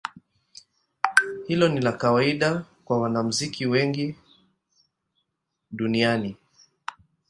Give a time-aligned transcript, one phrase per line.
[1.47, 4.15] Hilo ni la kawaida kwa wanamuziki wengi
[5.71, 6.37] duniani.